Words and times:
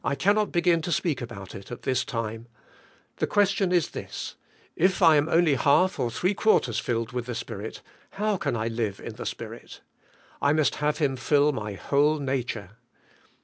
I 0.03 0.15
cannot 0.15 0.51
begin 0.51 0.81
to 0.81 0.91
speak 0.91 1.21
about 1.21 1.53
it 1.53 1.71
at 1.71 1.83
this 1.83 2.03
time. 2.03 2.47
The 3.17 3.27
question 3.27 3.71
is 3.71 3.89
this: 3.91 4.33
If 4.75 4.99
I 4.99 5.15
am 5.15 5.29
only 5.29 5.53
half 5.53 5.99
or 5.99 6.09
three 6.09 6.33
quarters 6.33 6.79
filled 6.79 7.11
with 7.11 7.27
the 7.27 7.35
Spirit, 7.35 7.83
how 8.13 8.37
can 8.37 8.55
I 8.55 8.67
live 8.67 8.99
in 8.99 9.13
the 9.13 9.27
Spirit? 9.27 9.81
I 10.41 10.53
must 10.53 10.77
have 10.77 10.97
Him 10.97 11.17
fill 11.17 11.51
my 11.51 11.73
whole 11.73 12.17
nature. 12.17 12.71